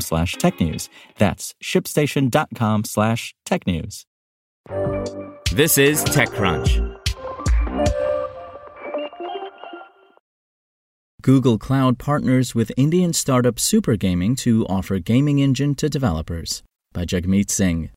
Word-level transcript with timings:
slash 0.00 0.36
technews. 0.36 0.88
That's 1.18 1.54
shipstation.com 1.62 2.84
slash 2.84 3.34
technews. 3.46 4.04
This 5.52 5.78
is 5.78 6.04
TechCrunch. 6.04 7.00
Google 11.22 11.58
Cloud 11.58 11.98
partners 11.98 12.54
with 12.54 12.70
Indian 12.76 13.14
startup 13.14 13.58
Super 13.58 13.96
Gaming 13.96 14.36
to 14.36 14.66
offer 14.66 14.98
gaming 14.98 15.38
engine 15.38 15.74
to 15.76 15.88
developers 15.88 16.62
by 16.92 17.06
Jagmeet 17.06 17.50
Singh. 17.50 17.88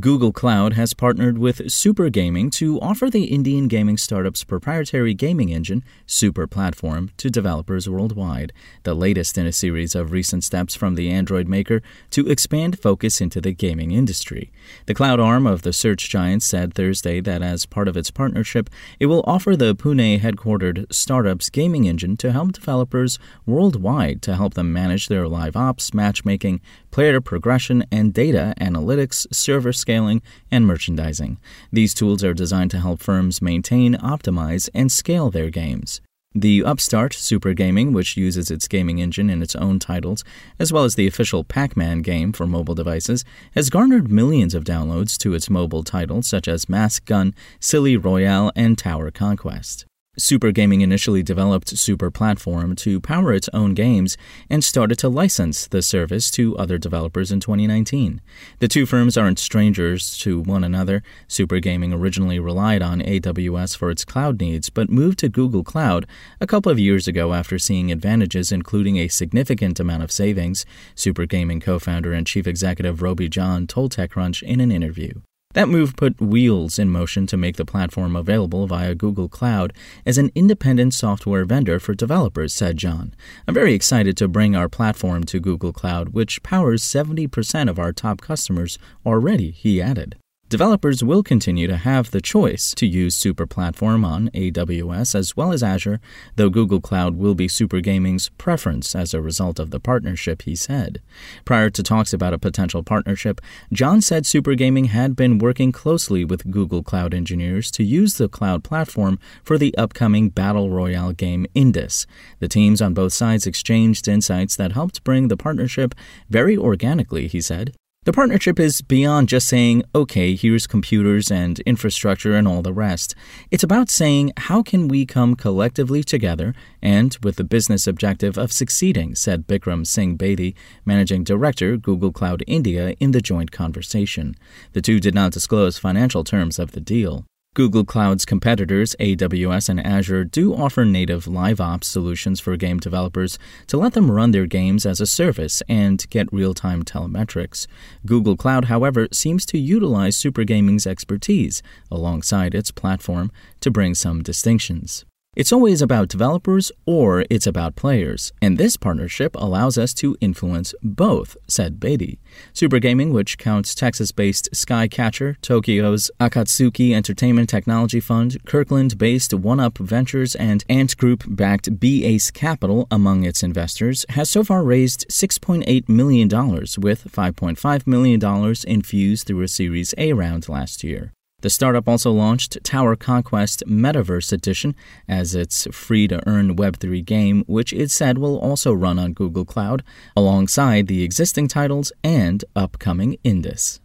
Google 0.00 0.32
Cloud 0.32 0.72
has 0.72 0.94
partnered 0.94 1.36
with 1.36 1.70
Super 1.70 2.08
Gaming 2.08 2.48
to 2.52 2.80
offer 2.80 3.10
the 3.10 3.24
Indian 3.24 3.68
gaming 3.68 3.98
startup's 3.98 4.42
proprietary 4.42 5.12
gaming 5.12 5.50
engine, 5.50 5.84
Super 6.06 6.46
Platform, 6.46 7.10
to 7.18 7.28
developers 7.28 7.90
worldwide, 7.90 8.54
the 8.84 8.94
latest 8.94 9.36
in 9.36 9.44
a 9.46 9.52
series 9.52 9.94
of 9.94 10.10
recent 10.10 10.44
steps 10.44 10.74
from 10.74 10.94
the 10.94 11.10
Android 11.10 11.46
maker 11.46 11.82
to 12.08 12.26
expand 12.26 12.78
focus 12.78 13.20
into 13.20 13.38
the 13.38 13.52
gaming 13.52 13.90
industry. 13.90 14.50
The 14.86 14.94
cloud 14.94 15.20
arm 15.20 15.46
of 15.46 15.60
the 15.60 15.74
search 15.74 16.08
giant 16.08 16.42
said 16.42 16.72
Thursday 16.72 17.20
that 17.20 17.42
as 17.42 17.66
part 17.66 17.86
of 17.86 17.96
its 17.96 18.10
partnership, 18.10 18.70
it 18.98 19.06
will 19.06 19.22
offer 19.26 19.56
the 19.56 19.74
Pune 19.74 20.20
headquartered 20.20 20.90
startup's 20.90 21.50
gaming 21.50 21.84
engine 21.84 22.16
to 22.16 22.32
help 22.32 22.52
developers 22.52 23.18
worldwide 23.44 24.22
to 24.22 24.36
help 24.36 24.54
them 24.54 24.72
manage 24.72 25.08
their 25.08 25.28
live 25.28 25.54
ops, 25.54 25.92
matchmaking, 25.92 26.62
player 26.90 27.20
progression, 27.20 27.84
and 27.92 28.14
data 28.14 28.54
analytics, 28.58 29.26
server 29.34 29.74
scaling, 29.82 30.22
and 30.50 30.66
merchandising. 30.66 31.38
These 31.70 31.92
tools 31.92 32.24
are 32.24 32.32
designed 32.32 32.70
to 32.70 32.80
help 32.80 33.00
firms 33.00 33.42
maintain, 33.42 33.94
optimize, 33.96 34.70
and 34.72 34.90
scale 34.90 35.30
their 35.30 35.50
games. 35.50 36.00
The 36.34 36.64
upstart 36.64 37.12
Super 37.12 37.52
Gaming, 37.52 37.92
which 37.92 38.16
uses 38.16 38.50
its 38.50 38.66
gaming 38.66 39.00
engine 39.00 39.28
in 39.28 39.42
its 39.42 39.54
own 39.54 39.78
titles, 39.78 40.24
as 40.58 40.72
well 40.72 40.84
as 40.84 40.94
the 40.94 41.06
official 41.06 41.44
Pac 41.44 41.76
Man 41.76 42.00
game 42.00 42.32
for 42.32 42.46
mobile 42.46 42.74
devices, 42.74 43.22
has 43.54 43.68
garnered 43.68 44.10
millions 44.10 44.54
of 44.54 44.64
downloads 44.64 45.18
to 45.18 45.34
its 45.34 45.50
mobile 45.50 45.82
titles 45.82 46.26
such 46.26 46.48
as 46.48 46.70
Mask 46.70 47.04
Gun, 47.04 47.34
Silly 47.60 47.98
Royale, 47.98 48.50
and 48.56 48.78
Tower 48.78 49.10
Conquest. 49.10 49.84
Super 50.18 50.52
Gaming 50.52 50.82
initially 50.82 51.22
developed 51.22 51.70
Super 51.70 52.10
Platform 52.10 52.76
to 52.76 53.00
power 53.00 53.32
its 53.32 53.48
own 53.54 53.72
games 53.72 54.18
and 54.50 54.62
started 54.62 54.98
to 54.98 55.08
license 55.08 55.66
the 55.66 55.80
service 55.80 56.30
to 56.32 56.54
other 56.58 56.76
developers 56.76 57.32
in 57.32 57.40
2019. 57.40 58.20
The 58.58 58.68
two 58.68 58.84
firms 58.84 59.16
aren't 59.16 59.38
strangers 59.38 60.18
to 60.18 60.38
one 60.38 60.64
another. 60.64 61.02
Super 61.28 61.60
Gaming 61.60 61.94
originally 61.94 62.38
relied 62.38 62.82
on 62.82 63.00
AWS 63.00 63.74
for 63.74 63.90
its 63.90 64.04
cloud 64.04 64.38
needs, 64.38 64.68
but 64.68 64.90
moved 64.90 65.18
to 65.20 65.30
Google 65.30 65.64
Cloud 65.64 66.06
a 66.42 66.46
couple 66.46 66.70
of 66.70 66.78
years 66.78 67.08
ago 67.08 67.32
after 67.32 67.58
seeing 67.58 67.90
advantages, 67.90 68.52
including 68.52 68.98
a 68.98 69.08
significant 69.08 69.80
amount 69.80 70.02
of 70.02 70.12
savings. 70.12 70.66
Super 70.94 71.24
Gaming 71.24 71.58
co 71.58 71.78
founder 71.78 72.12
and 72.12 72.26
chief 72.26 72.46
executive 72.46 73.00
Roby 73.00 73.30
John 73.30 73.66
told 73.66 73.92
TechCrunch 73.92 74.42
in 74.42 74.60
an 74.60 74.70
interview. 74.70 75.22
That 75.52 75.68
move 75.68 75.96
put 75.96 76.20
wheels 76.20 76.78
in 76.78 76.90
motion 76.90 77.26
to 77.26 77.36
make 77.36 77.56
the 77.56 77.64
platform 77.64 78.16
available 78.16 78.66
via 78.66 78.94
Google 78.94 79.28
Cloud 79.28 79.72
as 80.06 80.18
an 80.18 80.30
independent 80.34 80.94
software 80.94 81.44
vendor 81.44 81.78
for 81.78 81.94
developers, 81.94 82.54
said 82.54 82.78
John. 82.78 83.14
I'm 83.46 83.54
very 83.54 83.74
excited 83.74 84.16
to 84.16 84.28
bring 84.28 84.56
our 84.56 84.68
platform 84.68 85.24
to 85.24 85.40
Google 85.40 85.72
Cloud, 85.72 86.10
which 86.10 86.42
powers 86.42 86.82
70% 86.82 87.68
of 87.68 87.78
our 87.78 87.92
top 87.92 88.20
customers 88.20 88.78
already, 89.04 89.50
he 89.50 89.82
added. 89.82 90.16
Developers 90.52 91.02
will 91.02 91.22
continue 91.22 91.66
to 91.66 91.78
have 91.78 92.10
the 92.10 92.20
choice 92.20 92.74
to 92.74 92.86
use 92.86 93.16
Super 93.16 93.46
Platform 93.46 94.04
on 94.04 94.28
AWS 94.34 95.14
as 95.14 95.34
well 95.34 95.50
as 95.50 95.62
Azure, 95.62 95.98
though 96.36 96.50
Google 96.50 96.78
Cloud 96.78 97.16
will 97.16 97.34
be 97.34 97.48
Super 97.48 97.80
Gaming's 97.80 98.28
preference 98.36 98.94
as 98.94 99.14
a 99.14 99.22
result 99.22 99.58
of 99.58 99.70
the 99.70 99.80
partnership, 99.80 100.42
he 100.42 100.54
said. 100.54 101.00
Prior 101.46 101.70
to 101.70 101.82
talks 101.82 102.12
about 102.12 102.34
a 102.34 102.38
potential 102.38 102.82
partnership, 102.82 103.40
John 103.72 104.02
said 104.02 104.26
Super 104.26 104.54
Gaming 104.54 104.84
had 104.92 105.16
been 105.16 105.38
working 105.38 105.72
closely 105.72 106.22
with 106.22 106.50
Google 106.50 106.82
Cloud 106.82 107.14
engineers 107.14 107.70
to 107.70 107.82
use 107.82 108.18
the 108.18 108.28
cloud 108.28 108.62
platform 108.62 109.18
for 109.42 109.56
the 109.56 109.74
upcoming 109.78 110.28
Battle 110.28 110.68
Royale 110.68 111.12
game 111.12 111.46
Indus. 111.54 112.06
The 112.40 112.48
teams 112.48 112.82
on 112.82 112.92
both 112.92 113.14
sides 113.14 113.46
exchanged 113.46 114.06
insights 114.06 114.56
that 114.56 114.72
helped 114.72 115.02
bring 115.02 115.28
the 115.28 115.36
partnership 115.38 115.94
very 116.28 116.58
organically, 116.58 117.26
he 117.26 117.40
said. 117.40 117.72
The 118.04 118.12
partnership 118.12 118.58
is 118.58 118.82
beyond 118.82 119.28
just 119.28 119.46
saying, 119.46 119.84
okay, 119.94 120.34
here's 120.34 120.66
computers 120.66 121.30
and 121.30 121.60
infrastructure 121.60 122.34
and 122.34 122.48
all 122.48 122.60
the 122.60 122.72
rest. 122.72 123.14
It's 123.52 123.62
about 123.62 123.90
saying, 123.90 124.32
how 124.36 124.60
can 124.60 124.88
we 124.88 125.06
come 125.06 125.36
collectively 125.36 126.02
together 126.02 126.52
and 126.82 127.16
with 127.22 127.36
the 127.36 127.44
business 127.44 127.86
objective 127.86 128.36
of 128.36 128.50
succeeding, 128.50 129.14
said 129.14 129.46
Bikram 129.46 129.86
Singh 129.86 130.18
Bedi, 130.18 130.54
Managing 130.84 131.22
Director, 131.22 131.76
Google 131.76 132.10
Cloud 132.10 132.42
India, 132.48 132.96
in 132.98 133.12
the 133.12 133.20
joint 133.20 133.52
conversation. 133.52 134.34
The 134.72 134.82
two 134.82 134.98
did 134.98 135.14
not 135.14 135.30
disclose 135.30 135.78
financial 135.78 136.24
terms 136.24 136.58
of 136.58 136.72
the 136.72 136.80
deal. 136.80 137.24
Google 137.54 137.84
Cloud's 137.84 138.24
competitors, 138.24 138.96
AWS 138.98 139.68
and 139.68 139.78
Azure, 139.78 140.24
do 140.24 140.54
offer 140.54 140.86
native 140.86 141.26
live 141.26 141.60
ops 141.60 141.86
solutions 141.86 142.40
for 142.40 142.56
game 142.56 142.78
developers 142.78 143.38
to 143.66 143.76
let 143.76 143.92
them 143.92 144.10
run 144.10 144.30
their 144.30 144.46
games 144.46 144.86
as 144.86 145.02
a 145.02 145.06
service 145.06 145.62
and 145.68 146.08
get 146.08 146.32
real 146.32 146.54
time 146.54 146.82
telemetrics. 146.82 147.66
Google 148.06 148.38
Cloud, 148.38 148.64
however, 148.64 149.06
seems 149.12 149.44
to 149.44 149.58
utilize 149.58 150.16
Supergaming's 150.16 150.86
expertise 150.86 151.62
alongside 151.90 152.54
its 152.54 152.70
platform 152.70 153.30
to 153.60 153.70
bring 153.70 153.94
some 153.94 154.22
distinctions. 154.22 155.04
It's 155.34 155.50
always 155.50 155.80
about 155.80 156.08
developers 156.10 156.70
or 156.84 157.24
it's 157.30 157.46
about 157.46 157.74
players, 157.74 158.34
and 158.42 158.58
this 158.58 158.76
partnership 158.76 159.34
allows 159.34 159.78
us 159.78 159.94
to 159.94 160.14
influence 160.20 160.74
both, 160.82 161.38
said 161.48 161.80
Bedi. 161.80 162.18
Super 162.52 162.78
Gaming, 162.78 163.14
which 163.14 163.38
counts 163.38 163.74
Texas 163.74 164.12
based 164.12 164.50
Skycatcher, 164.52 165.40
Tokyo's 165.40 166.10
Akatsuki 166.20 166.92
Entertainment 166.92 167.48
Technology 167.48 167.98
Fund, 167.98 168.44
Kirkland 168.44 168.98
based 168.98 169.32
One 169.32 169.58
Up 169.58 169.78
Ventures, 169.78 170.34
and 170.34 170.66
Ant 170.68 170.98
Group 170.98 171.24
backed 171.26 171.80
BACE 171.80 172.30
Capital 172.30 172.86
among 172.90 173.24
its 173.24 173.42
investors, 173.42 174.04
has 174.10 174.28
so 174.28 174.44
far 174.44 174.62
raised 174.62 175.06
$6.8 175.08 175.88
million, 175.88 176.28
with 176.28 177.10
$5.5 177.10 177.86
million 177.86 178.54
infused 178.66 179.26
through 179.26 179.40
a 179.40 179.48
Series 179.48 179.94
A 179.96 180.12
round 180.12 180.50
last 180.50 180.84
year. 180.84 181.14
The 181.42 181.50
startup 181.50 181.88
also 181.88 182.12
launched 182.12 182.56
Tower 182.62 182.94
Conquest 182.94 183.64
Metaverse 183.66 184.32
Edition 184.32 184.76
as 185.08 185.34
its 185.34 185.66
free 185.72 186.06
to 186.06 186.22
earn 186.26 186.56
Web3 186.56 187.04
game, 187.04 187.42
which 187.48 187.72
it 187.72 187.90
said 187.90 188.18
will 188.18 188.38
also 188.38 188.72
run 188.72 188.96
on 188.96 189.12
Google 189.12 189.44
Cloud 189.44 189.82
alongside 190.16 190.86
the 190.86 191.02
existing 191.02 191.48
titles 191.48 191.92
and 192.04 192.44
upcoming 192.54 193.16
Indus. 193.24 193.80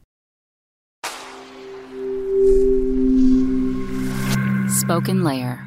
Spoken 4.70 5.24
Layer. 5.24 5.66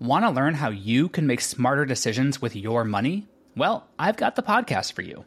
Want 0.00 0.24
to 0.24 0.30
learn 0.30 0.54
how 0.54 0.70
you 0.70 1.10
can 1.10 1.26
make 1.26 1.42
smarter 1.42 1.84
decisions 1.84 2.40
with 2.40 2.56
your 2.56 2.82
money? 2.82 3.28
Well, 3.54 3.86
I've 3.98 4.16
got 4.16 4.36
the 4.36 4.42
podcast 4.42 4.94
for 4.94 5.02
you. 5.02 5.26